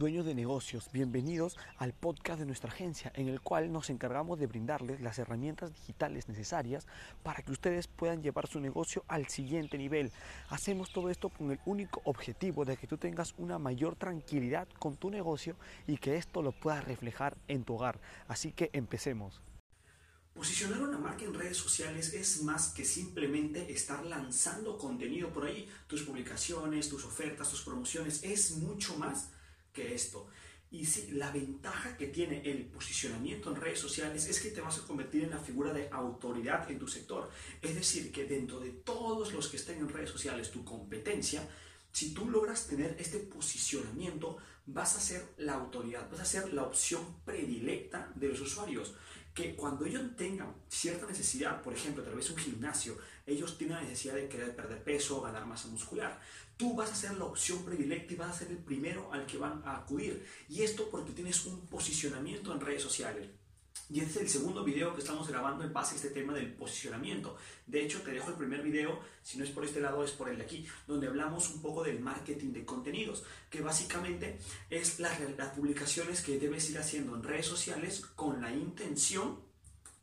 dueños 0.00 0.24
de 0.24 0.34
negocios, 0.34 0.88
bienvenidos 0.94 1.58
al 1.76 1.92
podcast 1.92 2.40
de 2.40 2.46
nuestra 2.46 2.70
agencia 2.70 3.12
en 3.14 3.28
el 3.28 3.42
cual 3.42 3.70
nos 3.70 3.90
encargamos 3.90 4.38
de 4.38 4.46
brindarles 4.46 5.02
las 5.02 5.18
herramientas 5.18 5.74
digitales 5.74 6.26
necesarias 6.26 6.86
para 7.22 7.42
que 7.42 7.52
ustedes 7.52 7.86
puedan 7.86 8.22
llevar 8.22 8.46
su 8.46 8.60
negocio 8.60 9.04
al 9.08 9.28
siguiente 9.28 9.76
nivel. 9.76 10.10
Hacemos 10.48 10.90
todo 10.90 11.10
esto 11.10 11.28
con 11.28 11.50
el 11.50 11.60
único 11.66 12.00
objetivo 12.04 12.64
de 12.64 12.78
que 12.78 12.86
tú 12.86 12.96
tengas 12.96 13.34
una 13.36 13.58
mayor 13.58 13.94
tranquilidad 13.94 14.66
con 14.78 14.96
tu 14.96 15.10
negocio 15.10 15.54
y 15.86 15.98
que 15.98 16.16
esto 16.16 16.40
lo 16.40 16.52
puedas 16.52 16.82
reflejar 16.82 17.36
en 17.46 17.64
tu 17.64 17.74
hogar. 17.74 18.00
Así 18.26 18.52
que 18.52 18.70
empecemos. 18.72 19.42
Posicionar 20.32 20.80
una 20.80 20.96
marca 20.96 21.26
en 21.26 21.34
redes 21.34 21.58
sociales 21.58 22.14
es 22.14 22.42
más 22.42 22.72
que 22.72 22.86
simplemente 22.86 23.70
estar 23.70 24.02
lanzando 24.06 24.78
contenido 24.78 25.30
por 25.30 25.44
ahí, 25.44 25.68
tus 25.86 26.04
publicaciones, 26.04 26.88
tus 26.88 27.04
ofertas, 27.04 27.50
tus 27.50 27.60
promociones, 27.60 28.24
es 28.24 28.52
mucho 28.52 28.96
más 28.96 29.28
que 29.72 29.94
esto. 29.94 30.28
Y 30.72 30.86
sí, 30.86 31.08
la 31.12 31.32
ventaja 31.32 31.96
que 31.96 32.06
tiene 32.06 32.42
el 32.48 32.66
posicionamiento 32.66 33.50
en 33.50 33.60
redes 33.60 33.80
sociales 33.80 34.26
es 34.28 34.38
que 34.40 34.50
te 34.50 34.60
vas 34.60 34.78
a 34.78 34.86
convertir 34.86 35.24
en 35.24 35.30
la 35.30 35.40
figura 35.40 35.72
de 35.72 35.88
autoridad 35.90 36.70
en 36.70 36.78
tu 36.78 36.86
sector. 36.86 37.28
Es 37.60 37.74
decir, 37.74 38.12
que 38.12 38.24
dentro 38.24 38.60
de 38.60 38.70
todos 38.70 39.32
los 39.32 39.48
que 39.48 39.56
estén 39.56 39.78
en 39.78 39.88
redes 39.88 40.10
sociales, 40.10 40.52
tu 40.52 40.64
competencia, 40.64 41.48
si 41.90 42.14
tú 42.14 42.30
logras 42.30 42.68
tener 42.68 42.96
este 43.00 43.18
posicionamiento, 43.18 44.36
vas 44.66 44.96
a 44.96 45.00
ser 45.00 45.34
la 45.38 45.54
autoridad, 45.54 46.08
vas 46.08 46.20
a 46.20 46.24
ser 46.24 46.52
la 46.52 46.62
opción 46.62 47.20
predilecta 47.24 48.12
de 48.14 48.28
los 48.28 48.40
usuarios 48.40 48.94
que 49.34 49.54
cuando 49.54 49.84
ellos 49.84 50.02
tengan 50.16 50.54
cierta 50.68 51.06
necesidad, 51.06 51.62
por 51.62 51.72
ejemplo, 51.72 52.02
a 52.02 52.06
través 52.06 52.26
de 52.26 52.34
un 52.34 52.38
gimnasio, 52.38 52.98
ellos 53.26 53.56
tienen 53.56 53.76
la 53.76 53.82
necesidad 53.82 54.14
de 54.14 54.28
querer 54.28 54.56
perder 54.56 54.82
peso 54.82 55.18
o 55.18 55.22
ganar 55.22 55.46
masa 55.46 55.68
muscular, 55.68 56.20
tú 56.56 56.74
vas 56.74 56.90
a 56.90 56.94
ser 56.94 57.16
la 57.16 57.24
opción 57.24 57.64
predilecta 57.64 58.12
y 58.12 58.16
vas 58.16 58.30
a 58.30 58.38
ser 58.38 58.48
el 58.48 58.58
primero 58.58 59.12
al 59.12 59.26
que 59.26 59.38
van 59.38 59.62
a 59.64 59.76
acudir. 59.76 60.26
Y 60.48 60.62
esto 60.62 60.90
porque 60.90 61.12
tienes 61.12 61.46
un 61.46 61.66
posicionamiento 61.66 62.52
en 62.52 62.60
redes 62.60 62.82
sociales. 62.82 63.28
Y 63.92 63.98
este 63.98 64.20
es 64.20 64.22
el 64.22 64.28
segundo 64.28 64.62
video 64.62 64.94
que 64.94 65.00
estamos 65.00 65.26
grabando 65.26 65.64
en 65.64 65.72
base 65.72 65.94
a 65.94 65.96
este 65.96 66.10
tema 66.10 66.32
del 66.32 66.52
posicionamiento. 66.52 67.36
De 67.66 67.82
hecho, 67.82 68.02
te 68.02 68.12
dejo 68.12 68.30
el 68.30 68.36
primer 68.36 68.62
video, 68.62 69.00
si 69.20 69.36
no 69.36 69.42
es 69.42 69.50
por 69.50 69.64
este 69.64 69.80
lado, 69.80 70.04
es 70.04 70.12
por 70.12 70.28
el 70.28 70.38
de 70.38 70.44
aquí, 70.44 70.64
donde 70.86 71.08
hablamos 71.08 71.50
un 71.50 71.60
poco 71.60 71.82
del 71.82 71.98
marketing 71.98 72.52
de 72.52 72.64
contenidos, 72.64 73.24
que 73.50 73.62
básicamente 73.62 74.38
es 74.70 75.00
las, 75.00 75.18
las 75.36 75.48
publicaciones 75.54 76.22
que 76.22 76.38
debes 76.38 76.70
ir 76.70 76.78
haciendo 76.78 77.16
en 77.16 77.24
redes 77.24 77.46
sociales 77.46 78.02
con 78.14 78.40
la 78.40 78.52
intención 78.52 79.40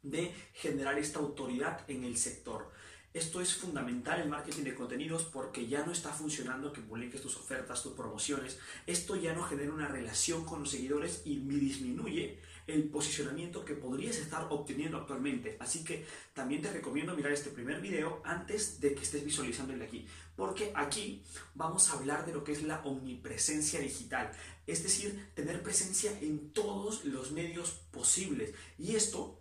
de 0.03 0.33
generar 0.53 0.99
esta 0.99 1.19
autoridad 1.19 1.89
en 1.89 2.03
el 2.03 2.17
sector. 2.17 2.69
Esto 3.13 3.41
es 3.41 3.55
fundamental 3.55 4.21
en 4.21 4.29
marketing 4.29 4.63
de 4.63 4.75
contenidos 4.75 5.23
porque 5.23 5.67
ya 5.67 5.85
no 5.85 5.91
está 5.91 6.11
funcionando 6.11 6.71
que 6.71 6.81
publiques 6.81 7.21
tus 7.21 7.35
ofertas, 7.35 7.81
tus 7.81 7.93
promociones. 7.93 8.59
Esto 8.85 9.15
ya 9.15 9.33
no 9.33 9.43
genera 9.43 9.73
una 9.73 9.87
relación 9.87 10.45
con 10.45 10.59
los 10.59 10.71
seguidores 10.71 11.21
y 11.25 11.37
disminuye 11.37 12.39
el 12.67 12.83
posicionamiento 12.89 13.63
que 13.63 13.73
podrías 13.73 14.17
estar 14.17 14.47
obteniendo 14.49 14.97
actualmente. 14.97 15.55
Así 15.59 15.83
que 15.83 16.05
también 16.33 16.61
te 16.61 16.71
recomiendo 16.71 17.15
mirar 17.15 17.31
este 17.31 17.49
primer 17.49 17.81
video 17.81 18.21
antes 18.25 18.79
de 18.81 18.93
que 18.93 19.03
estés 19.03 19.23
visualizando 19.23 19.73
el 19.73 19.79
de 19.79 19.85
aquí. 19.85 20.05
Porque 20.35 20.71
aquí 20.75 21.23
vamos 21.55 21.89
a 21.89 21.93
hablar 21.93 22.25
de 22.25 22.33
lo 22.33 22.43
que 22.43 22.51
es 22.51 22.63
la 22.63 22.81
omnipresencia 22.81 23.79
digital. 23.79 24.31
Es 24.67 24.83
decir, 24.83 25.29
tener 25.33 25.63
presencia 25.63 26.11
en 26.19 26.51
todos 26.51 27.05
los 27.05 27.31
medios 27.31 27.71
posibles. 27.89 28.53
Y 28.77 28.95
esto 28.95 29.39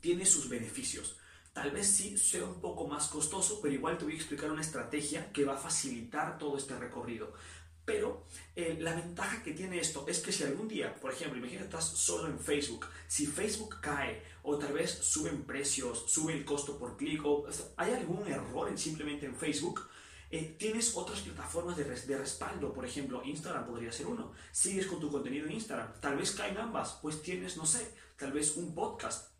tiene 0.00 0.24
sus 0.24 0.48
beneficios. 0.48 1.18
Tal 1.54 1.70
vez 1.70 1.86
sí 1.86 2.18
sea 2.18 2.44
un 2.44 2.60
poco 2.60 2.88
más 2.88 3.06
costoso, 3.06 3.60
pero 3.62 3.72
igual 3.72 3.96
te 3.96 4.04
voy 4.04 4.14
a 4.14 4.16
explicar 4.16 4.50
una 4.50 4.60
estrategia 4.60 5.32
que 5.32 5.44
va 5.44 5.54
a 5.54 5.56
facilitar 5.56 6.36
todo 6.36 6.58
este 6.58 6.76
recorrido. 6.76 7.32
Pero 7.84 8.26
eh, 8.56 8.76
la 8.80 8.92
ventaja 8.92 9.40
que 9.40 9.52
tiene 9.52 9.78
esto 9.78 10.04
es 10.08 10.18
que 10.18 10.32
si 10.32 10.42
algún 10.42 10.66
día, 10.66 10.92
por 10.96 11.12
ejemplo, 11.12 11.38
imagínate 11.38 11.66
estás 11.66 11.84
solo 11.84 12.26
en 12.26 12.40
Facebook, 12.40 12.86
si 13.06 13.26
Facebook 13.26 13.76
cae 13.80 14.20
o 14.42 14.58
tal 14.58 14.72
vez 14.72 14.90
suben 14.90 15.44
precios, 15.44 16.10
sube 16.10 16.32
el 16.32 16.44
costo 16.44 16.76
por 16.76 16.96
clic 16.96 17.24
o 17.24 17.46
hay 17.76 17.92
algún 17.92 18.26
error 18.26 18.68
en, 18.68 18.76
simplemente 18.76 19.26
en 19.26 19.36
Facebook, 19.36 19.88
eh, 20.30 20.56
tienes 20.58 20.96
otras 20.96 21.20
plataformas 21.20 21.76
de, 21.76 21.84
de, 21.84 22.18
respaldo, 22.18 22.72
por 22.72 22.84
ejemplo, 22.84 23.22
Instagram 23.22 23.66
podría 23.66 23.92
ser 23.92 24.08
uno. 24.08 24.32
Sigues 24.50 24.88
con 24.88 24.98
tu 24.98 25.08
contenido 25.08 25.46
en 25.46 25.52
Instagram, 25.52 26.00
tal 26.00 26.16
vez 26.16 26.32
caen 26.32 26.58
ambas, 26.58 26.98
pues 27.00 27.22
tienes, 27.22 27.56
no 27.56 27.64
sé, 27.64 27.94
tal 28.16 28.32
vez 28.32 28.56
un 28.56 28.74
podcast 28.74 29.33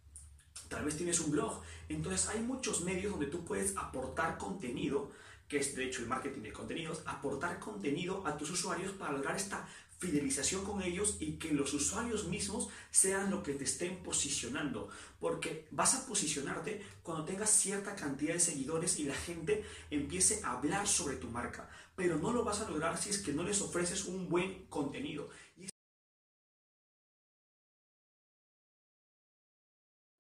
tal 0.69 0.84
vez 0.84 0.97
tienes 0.97 1.20
un 1.20 1.31
blog. 1.31 1.62
Entonces 1.88 2.28
hay 2.28 2.41
muchos 2.41 2.82
medios 2.82 3.12
donde 3.12 3.26
tú 3.26 3.44
puedes 3.44 3.76
aportar 3.76 4.38
contenido, 4.38 5.10
que 5.48 5.59
es 5.59 5.75
de 5.75 5.84
hecho 5.84 6.03
el 6.03 6.09
marketing 6.09 6.42
de 6.42 6.53
contenidos, 6.53 7.03
aportar 7.06 7.59
contenido 7.59 8.26
a 8.26 8.37
tus 8.37 8.50
usuarios 8.50 8.92
para 8.92 9.12
lograr 9.12 9.37
esta 9.37 9.69
fidelización 9.98 10.65
con 10.65 10.82
ellos 10.82 11.16
y 11.20 11.34
que 11.34 11.53
los 11.53 11.72
usuarios 11.72 12.26
mismos 12.26 12.69
sean 12.91 13.31
lo 13.31 13.42
que 13.42 13.54
te 13.54 13.65
estén 13.65 14.03
posicionando. 14.03 14.88
Porque 15.20 15.66
vas 15.70 15.94
a 15.94 16.06
posicionarte 16.06 16.84
cuando 17.03 17.25
tengas 17.25 17.50
cierta 17.50 17.94
cantidad 17.94 18.34
de 18.34 18.41
seguidores 18.41 18.98
y 18.98 19.04
la 19.04 19.15
gente 19.15 19.65
empiece 19.91 20.41
a 20.42 20.53
hablar 20.53 20.86
sobre 20.86 21.16
tu 21.16 21.28
marca. 21.28 21.69
Pero 21.97 22.19
no 22.19 22.32
lo 22.32 22.44
vas 22.44 22.60
a 22.60 22.69
lograr 22.69 22.98
si 23.00 23.10
es 23.10 23.19
que 23.19 23.32
no 23.32 23.44
les 23.44 23.60
ofreces 23.60 24.06
un 24.06 24.28
buen 24.28 24.66
contenido. 24.66 25.31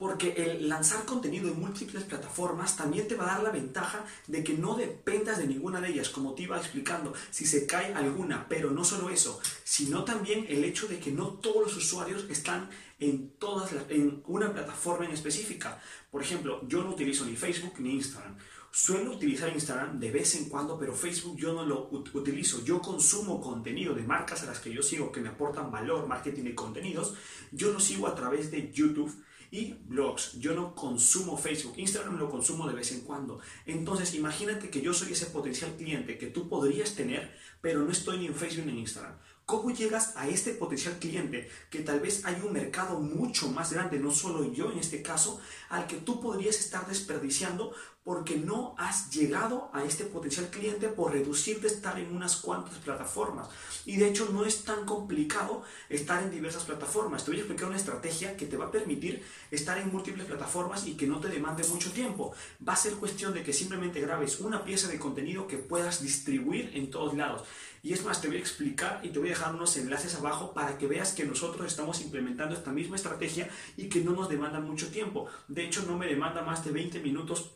Porque 0.04 0.34
el 0.36 0.68
lanzar 0.68 1.06
contenido 1.06 1.48
en 1.48 1.58
múltiples 1.58 2.04
plataformas 2.04 2.76
también 2.76 3.08
te 3.08 3.14
va 3.14 3.24
a 3.24 3.34
dar 3.36 3.42
la 3.42 3.48
ventaja 3.48 4.04
de 4.26 4.44
que 4.44 4.52
no 4.52 4.76
dependas 4.76 5.38
de 5.38 5.46
ninguna 5.46 5.80
de 5.80 5.88
ellas, 5.88 6.10
como 6.10 6.34
te 6.34 6.42
iba 6.42 6.58
explicando, 6.58 7.14
si 7.30 7.46
se 7.46 7.64
cae 7.64 7.94
alguna, 7.94 8.46
pero 8.46 8.70
no 8.70 8.84
solo 8.84 9.08
eso, 9.08 9.40
sino 9.64 10.04
también 10.04 10.44
el 10.46 10.62
hecho 10.62 10.88
de 10.88 10.98
que 10.98 11.10
no 11.10 11.28
todos 11.28 11.62
los 11.62 11.76
usuarios 11.78 12.26
están 12.28 12.68
en, 13.00 13.30
todas 13.38 13.70
en 13.88 14.22
una 14.26 14.52
plataforma 14.52 15.06
en 15.06 15.12
específica. 15.12 15.80
Por 16.10 16.20
ejemplo, 16.20 16.60
yo 16.68 16.84
no 16.84 16.90
utilizo 16.90 17.24
ni 17.24 17.34
Facebook 17.34 17.76
ni 17.78 17.94
Instagram. 17.94 18.36
Suelo 18.70 19.12
utilizar 19.12 19.54
Instagram 19.54 19.98
de 19.98 20.10
vez 20.10 20.34
en 20.34 20.50
cuando, 20.50 20.78
pero 20.78 20.92
Facebook 20.92 21.38
yo 21.38 21.54
no 21.54 21.64
lo 21.64 21.88
utilizo. 22.12 22.62
Yo 22.62 22.82
consumo 22.82 23.40
contenido 23.40 23.94
de 23.94 24.02
marcas 24.02 24.42
a 24.42 24.46
las 24.46 24.58
que 24.58 24.70
yo 24.70 24.82
sigo 24.82 25.10
que 25.10 25.22
me 25.22 25.30
aportan 25.30 25.70
valor, 25.70 26.06
marketing 26.06 26.44
y 26.44 26.54
contenidos. 26.54 27.14
Yo 27.52 27.72
lo 27.72 27.80
sigo 27.80 28.06
a 28.06 28.14
través 28.14 28.50
de 28.50 28.70
YouTube 28.70 29.10
y 29.54 29.72
blogs. 29.86 30.32
Yo 30.40 30.52
no 30.52 30.74
consumo 30.74 31.38
Facebook, 31.38 31.74
Instagram 31.76 32.18
lo 32.18 32.28
consumo 32.28 32.66
de 32.66 32.74
vez 32.74 32.90
en 32.90 33.02
cuando. 33.02 33.38
Entonces, 33.66 34.12
imagínate 34.14 34.68
que 34.68 34.80
yo 34.80 34.92
soy 34.92 35.12
ese 35.12 35.26
potencial 35.26 35.76
cliente 35.76 36.18
que 36.18 36.26
tú 36.26 36.48
podrías 36.48 36.96
tener, 36.96 37.32
pero 37.60 37.82
no 37.82 37.92
estoy 37.92 38.18
ni 38.18 38.26
en 38.26 38.34
Facebook 38.34 38.66
ni 38.66 38.72
en 38.72 38.78
Instagram. 38.78 39.16
¿Cómo 39.46 39.70
llegas 39.70 40.16
a 40.16 40.26
este 40.26 40.54
potencial 40.54 40.98
cliente? 40.98 41.48
Que 41.70 41.80
tal 41.80 42.00
vez 42.00 42.24
hay 42.24 42.34
un 42.44 42.52
mercado 42.52 42.98
mucho 42.98 43.48
más 43.48 43.72
grande, 43.72 44.00
no 44.00 44.10
solo 44.10 44.52
yo 44.52 44.72
en 44.72 44.78
este 44.78 45.02
caso, 45.02 45.40
al 45.68 45.86
que 45.86 45.98
tú 45.98 46.20
podrías 46.20 46.58
estar 46.58 46.88
desperdiciando 46.88 47.72
porque 48.04 48.36
no 48.36 48.74
has 48.76 49.10
llegado 49.10 49.70
a 49.72 49.82
este 49.82 50.04
potencial 50.04 50.48
cliente 50.48 50.88
por 50.88 51.12
reducirte 51.12 51.66
estar 51.66 51.98
en 51.98 52.14
unas 52.14 52.36
cuantas 52.36 52.74
plataformas. 52.74 53.48
Y 53.86 53.96
de 53.96 54.08
hecho 54.08 54.28
no 54.30 54.44
es 54.44 54.62
tan 54.64 54.84
complicado 54.84 55.62
estar 55.88 56.22
en 56.22 56.30
diversas 56.30 56.64
plataformas. 56.64 57.24
Te 57.24 57.30
voy 57.30 57.38
a 57.38 57.42
explicar 57.42 57.68
una 57.68 57.78
estrategia 57.78 58.36
que 58.36 58.44
te 58.44 58.58
va 58.58 58.66
a 58.66 58.70
permitir 58.70 59.24
estar 59.50 59.78
en 59.78 59.90
múltiples 59.90 60.26
plataformas 60.26 60.86
y 60.86 60.96
que 60.96 61.06
no 61.06 61.18
te 61.18 61.28
demande 61.28 61.66
mucho 61.68 61.92
tiempo. 61.92 62.34
Va 62.66 62.74
a 62.74 62.76
ser 62.76 62.92
cuestión 62.94 63.32
de 63.32 63.42
que 63.42 63.54
simplemente 63.54 64.02
grabes 64.02 64.38
una 64.40 64.64
pieza 64.64 64.88
de 64.88 64.98
contenido 64.98 65.46
que 65.46 65.56
puedas 65.56 66.02
distribuir 66.02 66.72
en 66.74 66.90
todos 66.90 67.14
lados. 67.14 67.44
Y 67.82 67.94
es 67.94 68.04
más, 68.04 68.20
te 68.20 68.28
voy 68.28 68.36
a 68.36 68.40
explicar 68.40 69.00
y 69.02 69.10
te 69.10 69.18
voy 69.18 69.28
a 69.28 69.32
dejar 69.32 69.54
unos 69.54 69.76
enlaces 69.78 70.14
abajo 70.14 70.52
para 70.52 70.76
que 70.76 70.86
veas 70.86 71.12
que 71.12 71.24
nosotros 71.24 71.66
estamos 71.66 72.00
implementando 72.02 72.54
esta 72.54 72.72
misma 72.72 72.96
estrategia 72.96 73.48
y 73.76 73.88
que 73.88 74.00
no 74.00 74.12
nos 74.12 74.28
demanda 74.28 74.60
mucho 74.60 74.88
tiempo. 74.88 75.26
De 75.48 75.64
hecho, 75.64 75.84
no 75.86 75.96
me 75.96 76.06
demanda 76.06 76.42
más 76.42 76.64
de 76.64 76.70
20 76.70 77.00
minutos 77.00 77.50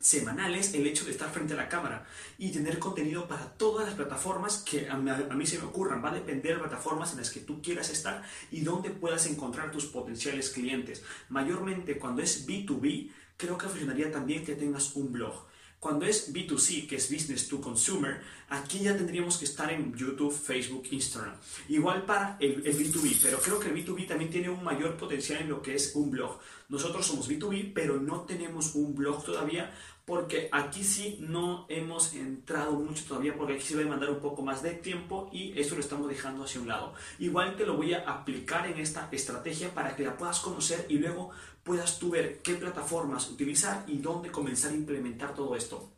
semanales 0.00 0.72
el 0.72 0.86
hecho 0.86 1.04
de 1.04 1.10
estar 1.10 1.30
frente 1.30 1.52
a 1.52 1.58
la 1.58 1.68
cámara 1.68 2.06
y 2.38 2.50
tener 2.50 2.78
contenido 2.78 3.28
para 3.28 3.52
todas 3.52 3.86
las 3.86 3.94
plataformas 3.94 4.64
que 4.68 4.88
a 4.88 4.96
mí, 4.96 5.46
se 5.46 5.58
me 5.58 5.64
ocurran. 5.64 6.02
Va 6.02 6.10
a 6.10 6.14
depender 6.14 6.54
de 6.54 6.60
plataformas 6.60 7.12
en 7.12 7.18
las 7.18 7.30
que 7.30 7.40
tú 7.40 7.60
quieras 7.60 7.90
estar 7.90 8.22
y 8.50 8.62
donde 8.62 8.90
puedas 8.90 9.26
encontrar 9.26 9.70
tus 9.70 9.84
potenciales 9.86 10.50
clientes. 10.50 11.02
Mayormente 11.28 11.98
cuando 11.98 12.22
es 12.22 12.46
B2B, 12.46 13.10
creo 13.36 13.58
que 13.58 13.68
funcionaría 13.68 14.10
también 14.10 14.44
que 14.44 14.56
tengas 14.56 14.96
un 14.96 15.12
blog. 15.12 15.49
Cuando 15.80 16.04
es 16.04 16.30
B2C, 16.30 16.86
que 16.86 16.96
es 16.96 17.10
Business 17.10 17.48
to 17.48 17.58
Consumer, 17.58 18.20
aquí 18.50 18.80
ya 18.80 18.94
tendríamos 18.94 19.38
que 19.38 19.46
estar 19.46 19.72
en 19.72 19.94
YouTube, 19.96 20.30
Facebook, 20.30 20.86
Instagram. 20.90 21.34
Igual 21.70 22.04
para 22.04 22.36
el, 22.38 22.66
el, 22.66 22.78
B2B, 22.78 23.18
pero 23.22 23.38
creo 23.38 23.58
que 23.58 23.70
el 23.70 23.74
B2B 23.74 24.06
también 24.06 24.30
tiene 24.30 24.50
un 24.50 24.62
mayor 24.62 24.98
potencial 24.98 25.40
en 25.40 25.48
lo 25.48 25.62
que 25.62 25.74
es 25.74 25.92
un 25.94 26.10
blog. 26.10 26.38
Nosotros 26.68 27.06
somos 27.06 27.30
B2B, 27.30 27.72
pero 27.74 27.98
no 27.98 28.20
tenemos 28.20 28.74
un 28.74 28.94
blog 28.94 29.24
todavía 29.24 29.72
porque 30.10 30.48
aquí 30.50 30.82
sí 30.82 31.18
no 31.20 31.66
hemos 31.68 32.14
entrado 32.14 32.72
mucho 32.72 33.04
todavía 33.06 33.36
porque 33.36 33.54
aquí 33.54 33.62
se 33.62 33.74
va 33.76 33.82
a 33.82 33.84
demandar 33.84 34.10
un 34.10 34.18
poco 34.18 34.42
más 34.42 34.60
de 34.60 34.72
tiempo 34.72 35.30
y 35.32 35.56
eso 35.56 35.76
lo 35.76 35.80
estamos 35.80 36.08
dejando 36.08 36.42
hacia 36.42 36.60
un 36.60 36.66
lado. 36.66 36.94
Igual 37.20 37.54
te 37.56 37.64
lo 37.64 37.76
voy 37.76 37.94
a 37.94 38.00
aplicar 38.00 38.66
en 38.66 38.80
esta 38.80 39.08
estrategia 39.12 39.72
para 39.72 39.94
que 39.94 40.02
la 40.02 40.16
puedas 40.16 40.40
conocer 40.40 40.84
y 40.88 40.98
luego 40.98 41.30
puedas 41.70 42.00
tú 42.00 42.10
ver 42.10 42.42
qué 42.42 42.54
plataformas 42.54 43.30
utilizar 43.30 43.84
y 43.86 43.98
dónde 43.98 44.32
comenzar 44.32 44.72
a 44.72 44.74
implementar 44.74 45.36
todo 45.36 45.54
esto. 45.54 45.92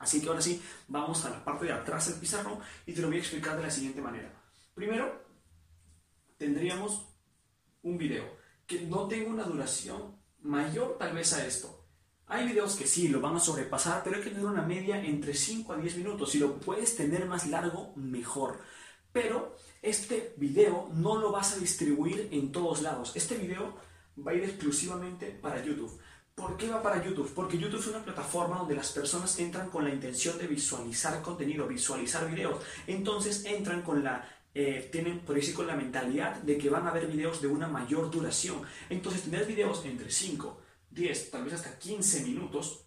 Así 0.00 0.20
que 0.20 0.26
ahora 0.26 0.42
sí, 0.42 0.60
vamos 0.88 1.24
a 1.24 1.30
la 1.30 1.44
parte 1.44 1.66
de 1.66 1.72
atrás 1.72 2.08
del 2.08 2.18
pizarro 2.18 2.58
y 2.84 2.92
te 2.92 3.00
lo 3.00 3.06
voy 3.06 3.18
a 3.18 3.20
explicar 3.20 3.56
de 3.56 3.62
la 3.62 3.70
siguiente 3.70 4.00
manera. 4.00 4.34
Primero, 4.74 5.24
pondríamos 6.36 7.06
un 7.84 7.96
video 7.96 8.24
que 8.66 8.80
no 8.80 9.06
tenga 9.06 9.30
una 9.30 9.44
duración 9.44 10.16
mayor 10.40 10.96
tal 10.98 11.14
vez 11.14 11.32
a 11.34 11.46
esto. 11.46 11.86
Hay 12.26 12.48
videos 12.48 12.74
que 12.74 12.88
sí, 12.88 13.06
lo 13.06 13.20
van 13.20 13.36
a 13.36 13.38
sobrepasar, 13.38 14.02
pero 14.02 14.16
hay 14.16 14.22
que 14.24 14.30
tener 14.30 14.46
una 14.46 14.62
media 14.62 15.00
entre 15.04 15.34
5 15.34 15.72
a 15.72 15.76
10 15.76 15.98
minutos. 15.98 16.32
Si 16.32 16.40
lo 16.40 16.58
puedes 16.58 16.96
tener 16.96 17.26
más 17.26 17.46
largo, 17.46 17.92
mejor. 17.94 18.58
Pero 19.12 19.54
este 19.82 20.34
video 20.36 20.90
no 20.92 21.16
lo 21.20 21.30
vas 21.30 21.52
a 21.52 21.60
distribuir 21.60 22.28
en 22.32 22.50
todos 22.50 22.82
lados. 22.82 23.12
Este 23.14 23.36
video 23.36 23.91
va 24.18 24.32
a 24.32 24.34
ir 24.34 24.44
exclusivamente 24.44 25.26
para 25.30 25.64
YouTube. 25.64 25.98
¿Por 26.34 26.56
qué 26.56 26.68
va 26.68 26.82
para 26.82 27.04
YouTube? 27.04 27.32
Porque 27.34 27.58
YouTube 27.58 27.80
es 27.80 27.88
una 27.88 28.04
plataforma 28.04 28.58
donde 28.58 28.74
las 28.74 28.90
personas 28.92 29.38
entran 29.38 29.68
con 29.68 29.84
la 29.84 29.92
intención 29.92 30.38
de 30.38 30.46
visualizar 30.46 31.20
contenido, 31.20 31.68
visualizar 31.68 32.28
videos. 32.28 32.62
Entonces 32.86 33.44
entran 33.44 33.82
con 33.82 34.02
la 34.02 34.26
eh, 34.54 34.90
tienen 34.92 35.20
por 35.20 35.34
decir 35.34 35.54
con 35.54 35.66
la 35.66 35.74
mentalidad 35.74 36.36
de 36.36 36.58
que 36.58 36.68
van 36.68 36.86
a 36.86 36.90
ver 36.90 37.06
videos 37.06 37.40
de 37.40 37.48
una 37.48 37.68
mayor 37.68 38.10
duración. 38.10 38.62
Entonces 38.90 39.22
tener 39.22 39.46
videos 39.46 39.84
entre 39.84 40.10
5, 40.10 40.60
10, 40.90 41.30
tal 41.30 41.44
vez 41.44 41.54
hasta 41.54 41.78
15 41.78 42.22
minutos, 42.24 42.84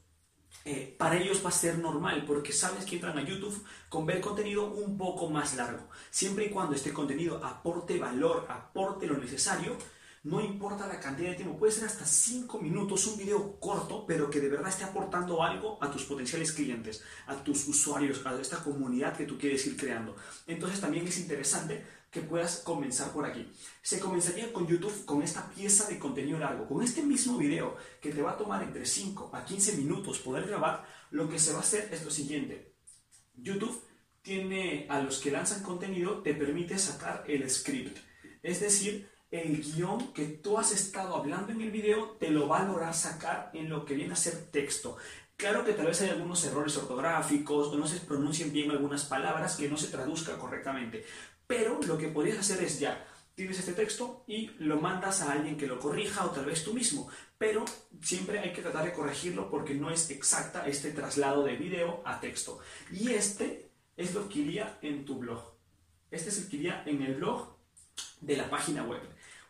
eh, 0.63 0.95
para 0.97 1.17
ellos 1.17 1.43
va 1.43 1.49
a 1.49 1.51
ser 1.51 1.77
normal 1.77 2.23
porque 2.25 2.51
sabes 2.51 2.85
que 2.85 2.95
entran 2.95 3.17
a 3.17 3.23
YouTube 3.23 3.63
con 3.89 4.05
ver 4.05 4.21
contenido 4.21 4.71
un 4.71 4.97
poco 4.97 5.29
más 5.29 5.55
largo. 5.55 5.89
Siempre 6.09 6.45
y 6.45 6.49
cuando 6.49 6.75
este 6.75 6.93
contenido 6.93 7.43
aporte 7.43 7.97
valor, 7.97 8.45
aporte 8.49 9.07
lo 9.07 9.17
necesario, 9.17 9.77
no 10.25 10.41
importa 10.41 10.87
la 10.87 10.99
cantidad 10.99 11.29
de 11.29 11.35
tiempo, 11.35 11.55
puede 11.55 11.71
ser 11.71 11.85
hasta 11.85 12.03
5 12.03 12.59
minutos, 12.59 13.05
un 13.05 13.17
video 13.17 13.59
corto, 13.59 14.07
pero 14.07 14.27
que 14.27 14.39
de 14.39 14.49
verdad 14.49 14.69
esté 14.69 14.83
aportando 14.83 15.43
algo 15.43 15.77
a 15.83 15.91
tus 15.91 16.03
potenciales 16.03 16.51
clientes, 16.51 17.03
a 17.27 17.35
tus 17.43 17.67
usuarios, 17.67 18.25
a 18.25 18.33
esta 18.41 18.63
comunidad 18.63 19.15
que 19.15 19.25
tú 19.25 19.37
quieres 19.37 19.67
ir 19.67 19.77
creando. 19.77 20.15
Entonces 20.47 20.81
también 20.81 21.07
es 21.07 21.19
interesante 21.19 21.85
que 22.09 22.21
puedas 22.21 22.57
comenzar 22.61 23.11
por 23.11 23.23
aquí. 23.23 23.51
Se 23.83 23.99
comenzaría 23.99 24.51
con 24.51 24.65
YouTube 24.65 25.05
con 25.05 25.21
esta 25.21 25.47
pieza 25.51 25.87
de 25.87 25.99
contenido 25.99 26.39
largo, 26.39 26.67
con 26.67 26.81
este 26.81 27.03
mismo 27.03 27.37
video 27.37 27.77
que 28.01 28.11
te 28.11 28.23
va 28.23 28.31
a 28.31 28.37
tomar 28.37 28.63
entre 28.63 28.87
5 28.87 29.29
a 29.31 29.45
15 29.45 29.77
minutos 29.77 30.17
poder 30.17 30.47
grabar, 30.47 30.87
lo 31.11 31.29
que 31.29 31.37
se 31.37 31.51
va 31.51 31.59
a 31.59 31.61
hacer 31.61 31.89
es 31.93 32.03
lo 32.03 32.09
siguiente. 32.09 32.73
YouTube 33.35 33.79
tiene 34.23 34.87
a 34.89 35.01
los 35.01 35.19
que 35.19 35.29
lanzan 35.29 35.61
contenido, 35.61 36.23
te 36.23 36.33
permite 36.33 36.79
sacar 36.79 37.25
el 37.27 37.47
script. 37.47 37.99
Es 38.41 38.59
decir, 38.59 39.07
el 39.41 39.61
guion 39.61 40.13
que 40.13 40.25
tú 40.25 40.57
has 40.57 40.71
estado 40.71 41.15
hablando 41.15 41.51
en 41.51 41.61
el 41.61 41.71
video 41.71 42.15
te 42.19 42.29
lo 42.29 42.47
va 42.47 42.59
a 42.59 42.65
lograr 42.65 42.93
sacar 42.93 43.51
en 43.53 43.69
lo 43.69 43.85
que 43.85 43.95
viene 43.95 44.13
a 44.13 44.17
ser 44.17 44.49
texto. 44.51 44.97
Claro 45.35 45.65
que 45.65 45.73
tal 45.73 45.87
vez 45.87 46.01
hay 46.01 46.09
algunos 46.09 46.43
errores 46.45 46.77
ortográficos 46.77 47.67
o 47.67 47.77
no 47.77 47.85
se 47.85 47.99
pronuncien 47.99 48.53
bien 48.53 48.71
algunas 48.71 49.03
palabras 49.03 49.57
que 49.57 49.67
no 49.67 49.75
se 49.75 49.89
traduzca 49.89 50.37
correctamente. 50.37 51.05
Pero 51.45 51.79
lo 51.85 51.97
que 51.97 52.07
podrías 52.07 52.39
hacer 52.39 52.63
es 52.63 52.79
ya, 52.79 53.05
tienes 53.35 53.59
este 53.59 53.73
texto 53.73 54.23
y 54.27 54.51
lo 54.59 54.79
mandas 54.79 55.21
a 55.21 55.33
alguien 55.33 55.57
que 55.57 55.67
lo 55.67 55.79
corrija 55.79 56.25
o 56.25 56.29
tal 56.29 56.45
vez 56.45 56.63
tú 56.63 56.73
mismo. 56.73 57.09
Pero 57.37 57.65
siempre 58.01 58.39
hay 58.39 58.53
que 58.53 58.61
tratar 58.61 58.85
de 58.85 58.93
corregirlo 58.93 59.49
porque 59.49 59.73
no 59.73 59.91
es 59.91 60.09
exacta 60.09 60.65
este 60.67 60.91
traslado 60.91 61.43
de 61.43 61.57
video 61.57 62.01
a 62.05 62.21
texto. 62.21 62.59
Y 62.91 63.09
este 63.09 63.69
es 63.97 64.13
lo 64.13 64.29
que 64.29 64.39
iría 64.39 64.79
en 64.81 65.03
tu 65.03 65.19
blog. 65.19 65.55
Este 66.09 66.29
es 66.29 66.37
el 66.37 66.47
que 66.47 66.55
iría 66.55 66.83
en 66.85 67.01
el 67.01 67.15
blog 67.15 67.57
de 68.21 68.37
la 68.37 68.49
página 68.49 68.83
web. 68.83 69.01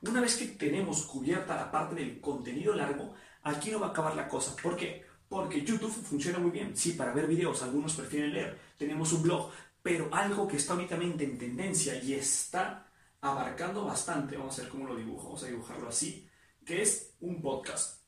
Una 0.07 0.21
vez 0.21 0.35
que 0.35 0.45
tenemos 0.47 1.03
cubierta 1.05 1.55
la 1.55 1.71
parte 1.71 1.95
del 1.95 2.21
contenido 2.21 2.75
largo, 2.75 3.13
aquí 3.43 3.71
no 3.71 3.79
va 3.79 3.87
a 3.87 3.89
acabar 3.89 4.15
la 4.15 4.27
cosa. 4.27 4.55
¿Por 4.61 4.75
qué? 4.75 5.03
Porque 5.27 5.63
YouTube 5.63 5.91
funciona 5.91 6.37
muy 6.37 6.51
bien. 6.51 6.77
Sí, 6.77 6.91
para 6.91 7.11
ver 7.11 7.25
videos, 7.25 7.63
algunos 7.63 7.95
prefieren 7.95 8.33
leer. 8.33 8.59
Tenemos 8.77 9.11
un 9.13 9.23
blog, 9.23 9.49
pero 9.81 10.09
algo 10.13 10.47
que 10.47 10.57
está 10.57 10.75
únicamente 10.75 11.23
en 11.23 11.37
tendencia 11.37 12.01
y 12.01 12.13
está 12.13 12.87
abarcando 13.19 13.83
bastante, 13.85 14.37
vamos 14.37 14.57
a 14.57 14.61
ver 14.61 14.71
cómo 14.71 14.87
lo 14.87 14.95
dibujo, 14.95 15.25
vamos 15.25 15.43
a 15.43 15.47
dibujarlo 15.47 15.89
así, 15.89 16.29
que 16.63 16.83
es 16.83 17.15
un 17.21 17.41
podcast. 17.41 18.04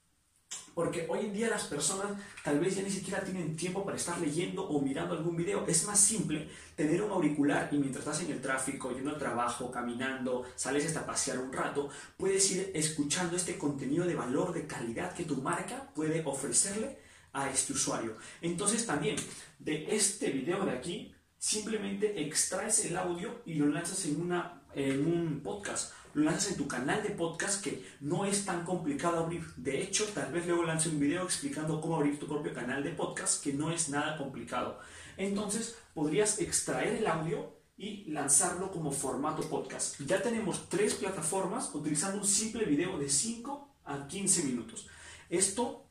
Porque 0.77 1.07
hoy 1.09 1.21
en 1.21 1.33
día 1.33 1.49
las 1.49 1.63
personas 1.63 2.21
tal 2.43 2.59
vez 2.59 2.75
ya 2.75 2.83
ni 2.83 2.91
siquiera 2.91 3.23
tienen 3.23 3.55
tiempo 3.55 3.83
para 3.83 3.97
estar 3.97 4.19
leyendo 4.19 4.63
o 4.63 4.79
mirando 4.79 5.15
algún 5.15 5.35
video. 5.35 5.65
Es 5.65 5.87
más 5.87 5.99
simple 5.99 6.47
tener 6.75 7.01
un 7.01 7.09
auricular 7.09 7.67
y 7.71 7.79
mientras 7.79 8.05
estás 8.05 8.21
en 8.23 8.31
el 8.31 8.41
tráfico, 8.41 8.91
yendo 8.91 9.09
al 9.09 9.17
trabajo, 9.17 9.71
caminando, 9.71 10.45
sales 10.55 10.85
hasta 10.85 11.03
pasear 11.03 11.39
un 11.39 11.51
rato, 11.51 11.89
puedes 12.15 12.51
ir 12.51 12.71
escuchando 12.75 13.35
este 13.35 13.57
contenido 13.57 14.05
de 14.05 14.13
valor, 14.13 14.53
de 14.53 14.67
calidad 14.67 15.15
que 15.15 15.23
tu 15.23 15.37
marca 15.37 15.89
puede 15.95 16.21
ofrecerle 16.23 16.99
a 17.33 17.49
este 17.49 17.73
usuario. 17.73 18.15
Entonces 18.41 18.85
también 18.85 19.15
de 19.57 19.95
este 19.95 20.29
video 20.29 20.63
de 20.63 20.73
aquí, 20.73 21.11
simplemente 21.39 22.21
extraes 22.21 22.85
el 22.85 22.97
audio 22.97 23.41
y 23.47 23.55
lo 23.55 23.65
lanzas 23.65 24.05
en, 24.05 24.21
una, 24.21 24.61
en 24.75 25.07
un 25.07 25.41
podcast 25.41 25.91
lo 26.17 26.23
lanzas 26.23 26.49
en 26.49 26.57
tu 26.57 26.67
canal 26.67 27.03
de 27.03 27.11
podcast 27.11 27.63
que 27.63 27.85
no 27.99 28.25
es 28.25 28.43
tan 28.43 28.65
complicado 28.65 29.19
abrir. 29.19 29.45
De 29.55 29.83
hecho, 29.83 30.03
tal 30.15 30.31
vez 30.31 30.47
luego 30.47 30.63
lance 30.63 30.89
un 30.89 30.99
video 30.99 31.23
explicando 31.23 31.79
cómo 31.79 31.95
abrir 31.95 32.17
tu 32.19 32.25
propio 32.27 32.55
canal 32.55 32.83
de 32.83 32.89
podcast 32.89 33.43
que 33.43 33.53
no 33.53 33.71
es 33.71 33.89
nada 33.89 34.17
complicado. 34.17 34.79
Entonces, 35.15 35.77
podrías 35.93 36.39
extraer 36.39 36.95
el 36.95 37.05
audio 37.05 37.55
y 37.77 38.05
lanzarlo 38.05 38.71
como 38.71 38.91
formato 38.91 39.47
podcast. 39.47 39.99
Ya 40.07 40.19
tenemos 40.19 40.67
tres 40.69 40.95
plataformas 40.95 41.69
utilizando 41.75 42.17
un 42.17 42.25
simple 42.25 42.65
video 42.65 42.97
de 42.97 43.09
5 43.09 43.75
a 43.85 44.07
15 44.07 44.43
minutos. 44.45 44.87
Esto 45.29 45.85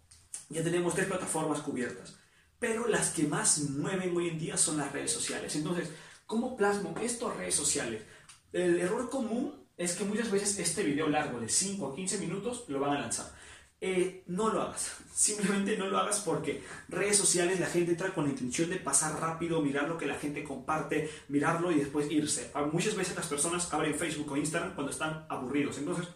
ya 0.48 0.64
tenemos 0.64 0.94
tres 0.94 1.06
plataformas 1.06 1.60
cubiertas, 1.60 2.16
pero 2.58 2.88
las 2.88 3.10
que 3.10 3.28
más 3.28 3.60
mueven 3.70 4.16
hoy 4.16 4.30
en 4.30 4.40
día 4.40 4.56
son 4.56 4.78
las 4.78 4.90
redes 4.90 5.12
sociales. 5.12 5.54
Entonces, 5.54 5.88
¿cómo 6.26 6.56
plasmo 6.56 6.96
esto 7.00 7.28
a 7.28 7.34
redes 7.34 7.54
sociales? 7.54 8.02
El 8.52 8.80
error 8.80 9.08
común 9.08 9.65
es 9.76 9.94
que 9.94 10.04
muchas 10.04 10.30
veces 10.30 10.58
este 10.58 10.82
video 10.82 11.08
largo 11.08 11.40
de 11.40 11.48
5 11.48 11.86
a 11.86 11.94
15 11.94 12.18
minutos 12.18 12.64
lo 12.68 12.80
van 12.80 12.96
a 12.96 13.00
lanzar. 13.00 13.26
Eh, 13.78 14.24
no 14.26 14.48
lo 14.50 14.62
hagas, 14.62 14.96
simplemente 15.14 15.76
no 15.76 15.88
lo 15.88 15.98
hagas 15.98 16.20
porque 16.20 16.62
redes 16.88 17.18
sociales 17.18 17.60
la 17.60 17.66
gente 17.66 17.92
entra 17.92 18.14
con 18.14 18.24
la 18.24 18.30
intención 18.30 18.70
de 18.70 18.76
pasar 18.76 19.20
rápido, 19.20 19.60
mirar 19.60 19.88
lo 19.88 19.98
que 19.98 20.06
la 20.06 20.14
gente 20.14 20.44
comparte, 20.44 21.10
mirarlo 21.28 21.70
y 21.70 21.76
después 21.76 22.10
irse. 22.10 22.50
Muchas 22.72 22.96
veces 22.96 23.16
las 23.16 23.26
personas 23.26 23.72
abren 23.72 23.94
Facebook 23.94 24.32
o 24.32 24.36
Instagram 24.36 24.74
cuando 24.74 24.92
están 24.92 25.26
aburridos, 25.28 25.76
entonces 25.76 26.08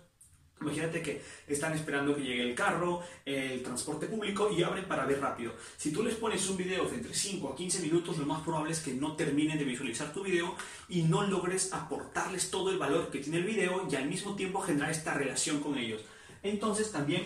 Imagínate 0.61 1.01
que 1.01 1.23
están 1.47 1.73
esperando 1.73 2.15
que 2.15 2.23
llegue 2.23 2.43
el 2.43 2.55
carro, 2.55 3.03
el 3.25 3.63
transporte 3.63 4.07
público 4.07 4.51
y 4.53 4.63
abren 4.63 4.85
para 4.85 5.07
ver 5.07 5.19
rápido. 5.19 5.55
Si 5.79 5.91
tú 5.91 6.03
les 6.03 6.17
pones 6.17 6.47
un 6.51 6.59
video 6.59 6.85
de 6.85 6.97
entre 6.97 7.15
5 7.15 7.49
a 7.49 7.57
15 7.57 7.81
minutos, 7.81 8.19
lo 8.19 8.27
más 8.27 8.43
probable 8.43 8.73
es 8.73 8.81
que 8.81 8.93
no 8.93 9.17
terminen 9.17 9.59
de 9.59 9.65
visualizar 9.65 10.13
tu 10.13 10.23
video 10.23 10.55
y 10.89 11.03
no 11.03 11.23
logres 11.27 11.73
aportarles 11.73 12.51
todo 12.51 12.71
el 12.71 12.79
valor 12.79 13.11
que 13.11 13.21
tiene 13.21 13.39
el 13.39 13.45
video 13.45 13.89
y 13.91 13.97
al 13.97 14.07
mismo 14.07 14.37
tiempo 14.37 14.61
generar 14.61 14.91
esta 14.91 15.15
relación 15.15 15.61
con 15.61 15.79
ellos. 15.79 16.03
Entonces 16.43 16.93
también 16.93 17.25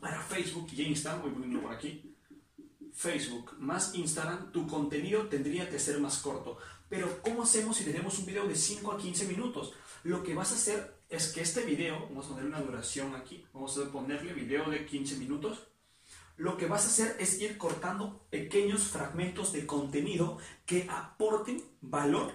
para 0.00 0.20
Facebook 0.20 0.68
y 0.72 0.82
Instagram, 0.82 1.22
voy 1.22 1.30
poniendo 1.30 1.60
por 1.60 1.72
aquí, 1.72 2.16
Facebook 2.92 3.54
más 3.60 3.94
Instagram, 3.94 4.50
tu 4.50 4.66
contenido 4.66 5.28
tendría 5.28 5.70
que 5.70 5.78
ser 5.78 6.00
más 6.00 6.18
corto. 6.18 6.58
Pero 6.88 7.22
¿cómo 7.22 7.44
hacemos 7.44 7.76
si 7.76 7.84
tenemos 7.84 8.18
un 8.18 8.26
video 8.26 8.48
de 8.48 8.56
5 8.56 8.90
a 8.90 8.98
15 8.98 9.26
minutos? 9.26 9.72
Lo 10.02 10.24
que 10.24 10.34
vas 10.34 10.50
a 10.50 10.56
hacer 10.56 10.99
es 11.10 11.32
que 11.32 11.40
este 11.40 11.64
video, 11.64 12.06
vamos 12.08 12.26
a 12.26 12.28
poner 12.30 12.44
una 12.46 12.60
duración 12.60 13.14
aquí, 13.16 13.44
vamos 13.52 13.76
a 13.78 13.90
ponerle 13.90 14.32
video 14.32 14.70
de 14.70 14.86
15 14.86 15.16
minutos, 15.16 15.66
lo 16.36 16.56
que 16.56 16.66
vas 16.66 16.84
a 16.84 16.88
hacer 16.88 17.16
es 17.18 17.40
ir 17.40 17.58
cortando 17.58 18.24
pequeños 18.30 18.84
fragmentos 18.84 19.52
de 19.52 19.66
contenido 19.66 20.38
que 20.64 20.86
aporten 20.88 21.62
valor 21.80 22.32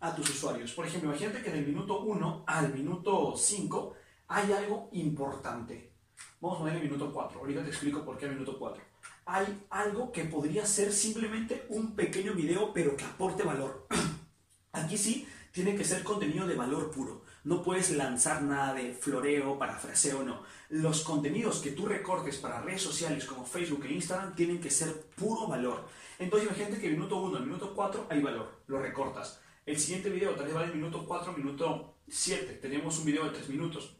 a 0.00 0.14
tus 0.14 0.28
usuarios. 0.30 0.72
Por 0.72 0.86
ejemplo, 0.86 1.10
imagínate 1.10 1.42
que 1.42 1.50
del 1.50 1.64
minuto 1.64 2.00
1 2.00 2.44
al 2.46 2.74
minuto 2.74 3.34
5 3.36 3.94
hay 4.26 4.52
algo 4.52 4.90
importante. 4.92 5.92
Vamos 6.40 6.58
a 6.58 6.60
poner 6.60 6.76
el 6.76 6.82
minuto 6.82 7.12
4. 7.12 7.40
Ahorita 7.40 7.62
te 7.62 7.70
explico 7.70 8.04
por 8.04 8.18
qué 8.18 8.26
el 8.26 8.32
minuto 8.32 8.58
4. 8.58 8.82
Hay 9.26 9.66
algo 9.70 10.12
que 10.12 10.24
podría 10.24 10.66
ser 10.66 10.92
simplemente 10.92 11.66
un 11.70 11.94
pequeño 11.94 12.34
video, 12.34 12.72
pero 12.72 12.96
que 12.96 13.04
aporte 13.04 13.44
valor. 13.44 13.86
Aquí 14.72 14.98
sí, 14.98 15.26
tiene 15.64 15.74
que 15.74 15.82
ser 15.82 16.04
contenido 16.04 16.46
de 16.46 16.54
valor 16.54 16.92
puro. 16.92 17.24
No 17.42 17.64
puedes 17.64 17.90
lanzar 17.90 18.42
nada 18.42 18.74
de 18.74 18.92
floreo, 18.94 19.58
parafraseo, 19.58 20.22
no. 20.22 20.44
Los 20.68 21.02
contenidos 21.02 21.58
que 21.58 21.72
tú 21.72 21.84
recortes 21.84 22.36
para 22.36 22.60
redes 22.60 22.82
sociales 22.82 23.24
como 23.24 23.44
Facebook 23.44 23.84
e 23.84 23.94
Instagram 23.94 24.36
tienen 24.36 24.60
que 24.60 24.70
ser 24.70 24.94
puro 25.16 25.48
valor. 25.48 25.88
Entonces 26.20 26.48
imagínate 26.48 26.80
que 26.80 26.90
minuto 26.90 27.16
1 27.16 27.38
al 27.38 27.44
minuto 27.44 27.72
4 27.74 28.06
hay 28.08 28.22
valor, 28.22 28.60
lo 28.68 28.78
recortas. 28.78 29.40
El 29.66 29.80
siguiente 29.80 30.10
video 30.10 30.36
tal 30.36 30.46
vez 30.46 30.54
va 30.54 30.62
del 30.62 30.76
minuto 30.76 31.04
4 31.04 31.32
al 31.32 31.38
minuto 31.38 31.96
7. 32.06 32.60
Tenemos 32.62 32.96
un 33.00 33.06
video 33.06 33.24
de 33.24 33.30
3 33.30 33.48
minutos. 33.48 33.96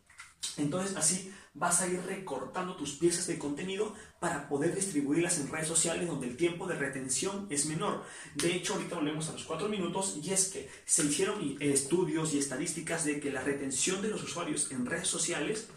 Entonces 0.58 0.96
así 0.96 1.34
vas 1.58 1.80
a 1.80 1.88
ir 1.88 2.00
recortando 2.06 2.76
tus 2.76 2.92
piezas 2.92 3.26
de 3.26 3.38
contenido 3.38 3.94
para 4.20 4.48
poder 4.48 4.74
distribuirlas 4.74 5.38
en 5.38 5.50
redes 5.50 5.66
sociales 5.66 6.06
donde 6.06 6.28
el 6.28 6.36
tiempo 6.36 6.66
de 6.66 6.76
retención 6.76 7.46
es 7.50 7.66
menor. 7.66 8.04
De 8.34 8.54
hecho, 8.54 8.74
ahorita 8.74 8.96
volvemos 8.96 9.28
a 9.28 9.32
los 9.32 9.44
4 9.44 9.68
minutos 9.68 10.18
y 10.22 10.32
es 10.32 10.48
que 10.48 10.70
se 10.84 11.04
hicieron 11.04 11.56
estudios 11.60 12.32
y 12.32 12.38
estadísticas 12.38 13.04
de 13.04 13.18
que 13.20 13.32
la 13.32 13.42
retención 13.42 14.00
de 14.00 14.08
los 14.08 14.22
usuarios 14.22 14.70
en 14.70 14.86
redes 14.86 15.08
sociales 15.08 15.68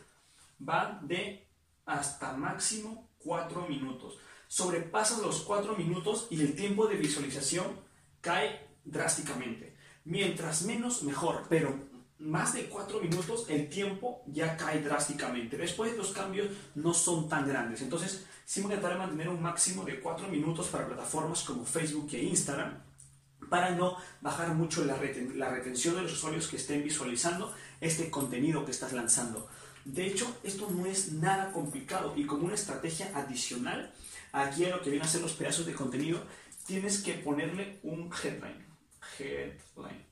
va 0.67 0.99
de 1.03 1.47
hasta 1.85 2.33
máximo 2.33 3.09
4 3.19 3.67
minutos. 3.67 4.19
Sobrepasas 4.47 5.19
los 5.19 5.41
4 5.41 5.75
minutos 5.77 6.27
y 6.29 6.41
el 6.41 6.55
tiempo 6.55 6.87
de 6.87 6.97
visualización 6.97 7.79
cae 8.21 8.67
drásticamente. 8.83 9.75
Mientras 10.03 10.63
menos, 10.63 11.03
mejor, 11.03 11.45
pero 11.49 11.91
más 12.21 12.53
de 12.53 12.65
4 12.69 13.01
minutos, 13.01 13.45
el 13.49 13.69
tiempo 13.69 14.23
ya 14.27 14.55
cae 14.55 14.81
drásticamente. 14.81 15.57
Después 15.57 15.97
los 15.97 16.11
cambios 16.11 16.49
no 16.75 16.93
son 16.93 17.27
tan 17.27 17.47
grandes. 17.47 17.81
Entonces, 17.81 18.25
a 18.57 18.67
tratar 18.67 18.93
de 18.93 18.99
mantener 18.99 19.29
un 19.29 19.41
máximo 19.41 19.83
de 19.83 19.99
4 19.99 20.27
minutos 20.27 20.67
para 20.67 20.87
plataformas 20.87 21.43
como 21.43 21.65
Facebook 21.65 22.09
e 22.13 22.23
Instagram 22.23 22.79
para 23.49 23.71
no 23.71 23.97
bajar 24.21 24.53
mucho 24.53 24.85
la, 24.85 24.97
la 25.35 25.49
retención 25.49 25.95
de 25.95 26.03
los 26.03 26.13
usuarios 26.13 26.47
que 26.47 26.57
estén 26.57 26.83
visualizando 26.83 27.53
este 27.81 28.09
contenido 28.09 28.63
que 28.65 28.71
estás 28.71 28.93
lanzando. 28.93 29.49
De 29.83 30.05
hecho, 30.05 30.37
esto 30.43 30.69
no 30.69 30.85
es 30.85 31.11
nada 31.13 31.51
complicado 31.51 32.13
y 32.15 32.25
como 32.25 32.45
una 32.45 32.55
estrategia 32.55 33.11
adicional, 33.15 33.91
aquí 34.31 34.65
a 34.65 34.69
lo 34.69 34.81
que 34.81 34.91
vienen 34.91 35.07
a 35.07 35.11
ser 35.11 35.21
los 35.21 35.33
pedazos 35.33 35.65
de 35.65 35.73
contenido, 35.73 36.21
tienes 36.67 37.01
que 37.01 37.13
ponerle 37.15 37.79
un 37.83 38.11
headline. 38.23 38.65
Headline 39.17 40.10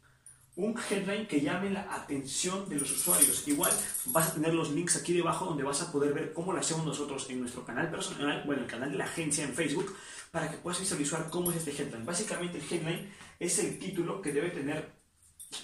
un 0.60 0.76
headline 0.90 1.26
que 1.26 1.40
llame 1.40 1.70
la 1.70 1.84
atención 1.94 2.68
de 2.68 2.76
los 2.76 2.92
usuarios. 2.92 3.48
Igual 3.48 3.72
vas 4.08 4.28
a 4.28 4.34
tener 4.34 4.54
los 4.54 4.72
links 4.72 4.98
aquí 4.98 5.14
debajo 5.14 5.46
donde 5.46 5.64
vas 5.64 5.82
a 5.82 5.92
poder 5.92 6.14
ver 6.14 6.34
cómo 6.34 6.52
lo 6.52 6.60
hacemos 6.60 6.86
nosotros 6.86 7.28
en 7.30 7.40
nuestro 7.40 7.64
canal 7.64 7.90
personal, 7.90 8.44
bueno, 8.46 8.64
el 8.64 8.68
canal 8.68 8.92
de 8.92 8.98
la 8.98 9.06
agencia 9.06 9.46
en 9.46 9.54
Facebook, 9.54 9.96
para 10.32 10.52
que 10.52 10.58
puedas 10.58 10.80
visualizar 10.82 11.30
cómo 11.30 11.52
es 11.52 11.58
este 11.58 11.72
headline. 11.72 12.06
Básicamente 12.06 12.58
el 12.58 12.64
headline 12.64 13.10
es 13.40 13.58
el 13.60 13.80
título 13.80 14.22
que 14.22 14.34
debe 14.34 14.50
tener 14.50 14.92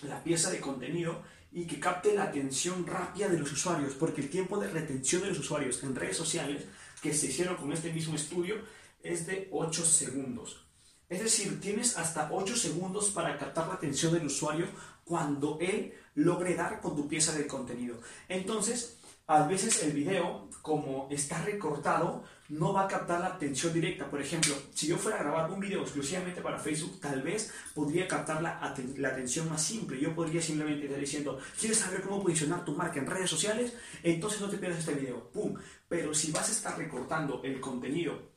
la 0.04 0.24
pieza 0.24 0.50
de 0.50 0.62
contenido 0.62 1.22
y 1.52 1.68
que 1.68 1.80
capte 1.80 2.16
la 2.16 2.24
atención 2.24 2.88
rápida 2.88 3.28
de 3.28 3.38
los 3.38 3.52
usuarios, 3.52 3.96
porque 3.96 4.22
el 4.22 4.30
tiempo 4.30 4.58
de 4.58 4.70
retención 4.70 5.22
de 5.24 5.30
los 5.30 5.40
usuarios 5.40 5.84
en 5.84 5.94
redes 5.94 6.16
sociales 6.16 6.64
que 7.02 7.14
se 7.14 7.28
hicieron 7.28 7.58
con 7.58 7.74
este 7.74 7.92
mismo 7.92 8.16
estudio 8.16 8.56
es 9.04 9.28
de 9.28 9.50
8 9.52 9.86
segundos. 9.86 10.65
Es 11.10 11.20
decir, 11.22 11.60
tienes 11.62 11.98
hasta 11.98 12.30
8 12.32 12.56
segundos 12.56 13.12
para 13.12 13.38
captar 13.38 13.68
la 13.68 13.76
atención 13.76 14.14
del 14.14 14.26
usuario 14.26 14.68
cuando 15.04 15.58
él 15.62 15.94
logre 16.16 16.56
dar 16.56 16.82
con 16.82 16.96
tu 16.96 17.08
pieza 17.08 17.34
de 17.34 17.46
contenido. 17.46 18.00
Entonces, 18.28 18.98
a 19.28 19.48
veces 19.48 19.84
el 19.84 19.92
video, 19.92 20.50
como 20.62 21.08
está 21.10 21.42
recortado, 21.44 22.24
no 22.50 22.74
va 22.74 22.84
a 22.84 22.88
captar 22.88 23.20
la 23.20 23.28
atención 23.28 23.74
directa. 23.74 24.10
Por 24.10 24.22
ejemplo, 24.22 24.54
si 24.74 24.86
yo 24.86 24.98
fuera 24.98 25.18
a 25.20 25.24
grabar 25.24 25.52
un 25.52 25.60
video 25.60 25.82
exclusivamente 25.82 26.42
para 26.42 26.60
Facebook, 26.60 27.00
tal 27.02 27.24
vez 27.24 27.52
podría 27.74 28.08
captar 28.08 28.42
la, 28.42 28.64
atención 28.64 29.50
más 29.50 29.64
simple. 29.64 30.00
Yo 30.00 30.14
podría 30.14 30.42
simplemente 30.42 30.86
estar 30.86 31.00
diciendo, 31.00 31.40
¿quieres 31.60 31.80
saber 31.80 32.02
cómo 32.02 32.22
posicionar 32.22 32.64
tu 32.64 32.74
marca 32.74 33.00
en 33.00 33.08
redes 33.08 33.30
sociales? 33.30 33.74
Entonces 34.04 34.42
no 34.42 34.50
te 34.50 34.58
pierdas 34.58 34.80
este 34.80 34.94
video. 34.94 35.32
¡Pum! 35.32 35.56
Pero 35.90 36.14
si 36.14 36.32
vas 36.32 36.50
a 36.50 36.52
estar 36.52 36.78
recortando 36.78 37.42
el 37.44 37.60
contenido, 37.60 38.35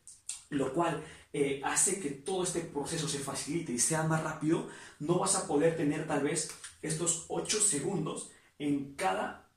lo 0.50 0.72
cual 0.72 1.02
eh, 1.32 1.60
hace 1.64 2.00
que 2.00 2.10
todo 2.10 2.44
este 2.44 2.60
proceso 2.60 3.08
se 3.08 3.18
facilite 3.18 3.72
y 3.72 3.78
sea 3.78 4.04
más 4.04 4.22
rápido, 4.22 4.68
no 5.00 5.18
vas 5.18 5.36
a 5.36 5.46
poder 5.46 5.76
tener 5.76 6.06
tal 6.06 6.22
vez 6.22 6.50
estos 6.82 7.26
8 7.28 7.60
segundos 7.60 8.30
en 8.58 8.94
cada 8.94 9.48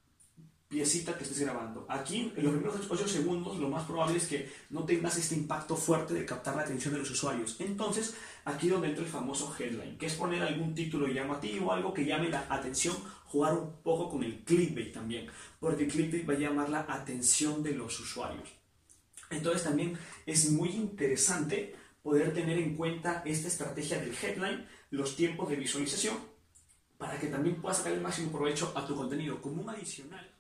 piecita 0.72 1.18
que 1.18 1.24
estés 1.24 1.42
grabando. 1.42 1.86
Aquí, 1.90 2.32
en 2.36 2.44
los 2.44 2.54
primeros 2.54 2.88
8 2.90 3.08
segundos, 3.08 3.58
lo 3.58 3.68
más 3.68 3.84
probable 3.84 4.18
es 4.18 4.28
que 4.28 4.50
no 4.70 4.86
tengas 4.86 5.18
este 5.18 5.36
impacto 5.36 5.76
fuerte 5.76 6.14
de 6.14 6.26
captar 6.26 6.56
la 6.56 6.62
atención 6.62 6.94
de 6.94 7.02
los 7.02 7.12
usuarios. 7.12 7.58
Entonces, 7.60 8.16
aquí 8.46 8.70
donde 8.70 8.88
entra 8.88 9.04
el 9.04 9.10
famoso 9.10 9.54
headline, 9.60 9.98
que 9.98 10.06
es 10.06 10.16
poner 10.16 10.42
algún 10.42 10.74
título 10.74 11.08
llamativo, 11.08 11.74
algo 11.74 11.94
que 11.94 12.06
llame 12.06 12.30
la 12.30 12.46
atención, 12.50 12.96
jugar 13.26 13.54
un 13.54 13.82
poco 13.84 14.10
con 14.10 14.24
el 14.24 14.44
clickbait 14.46 14.94
también, 14.94 15.28
porque 15.60 15.84
el 15.84 15.92
clickbait 15.92 16.30
va 16.30 16.34
a 16.34 16.38
llamar 16.38 16.70
la 16.70 16.86
atención 16.88 17.62
de 17.62 17.74
los 17.74 18.00
usuarios. 18.00 18.61
Entonces 19.32 19.64
también 19.64 19.98
es 20.26 20.52
muy 20.52 20.70
interesante 20.70 21.76
poder 22.04 22.34
tener 22.34 22.58
en 22.58 22.76
cuenta 22.76 23.22
esta 23.26 23.48
estrategia 23.48 24.00
del 24.00 24.16
headline, 24.22 24.68
los 24.90 25.16
tiempos 25.16 25.50
de 25.50 25.56
visualización, 25.56 26.18
para 26.98 27.20
que 27.20 27.28
también 27.28 27.62
puedas 27.62 27.78
sacar 27.78 27.94
el 27.94 28.02
máximo 28.02 28.32
provecho 28.32 28.72
a 28.76 28.86
tu 28.86 28.96
contenido 28.96 29.42
como 29.42 29.62
un 29.62 29.70
adicional. 29.70 30.32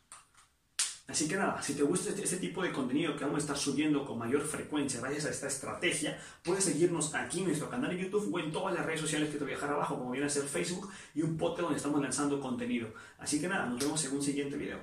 Así 1.11 1.27
que 1.27 1.35
nada, 1.35 1.61
si 1.61 1.73
te 1.73 1.83
gusta 1.83 2.09
este, 2.09 2.23
este, 2.23 2.37
tipo 2.37 2.63
de 2.63 2.71
contenido 2.71 3.17
que 3.17 3.25
vamos 3.25 3.39
a 3.39 3.41
estar 3.41 3.57
subiendo 3.57 4.05
con 4.05 4.17
mayor 4.17 4.43
frecuencia 4.43 5.01
gracias 5.01 5.25
a 5.25 5.29
esta 5.31 5.47
estrategia, 5.47 6.17
puedes 6.41 6.63
seguirnos 6.63 7.13
aquí 7.13 7.39
en 7.39 7.47
nuestro 7.47 7.69
canal 7.69 7.89
de 7.89 8.01
YouTube 8.03 8.33
o 8.33 8.39
en 8.39 8.49
todas 8.49 8.73
las 8.73 8.85
redes 8.85 9.01
sociales 9.01 9.29
que 9.29 9.37
te 9.37 9.43
voy 9.43 9.51
a 9.51 9.55
dejar 9.55 9.71
abajo, 9.71 9.97
como 9.97 10.11
viene 10.11 10.27
a 10.27 10.29
ser 10.29 10.43
Facebook 10.43 10.89
y 11.13 11.21
un 11.21 11.35
podcast 11.37 11.63
donde 11.63 11.77
estamos 11.77 12.01
lanzando 12.01 12.39
contenido. 12.39 12.93
Así 13.19 13.41
que 13.41 13.49
nada, 13.49 13.65
nos 13.65 13.79
vemos 13.79 14.05
en 14.05 14.13
un 14.13 14.21
siguiente 14.21 14.55
video. 14.55 14.79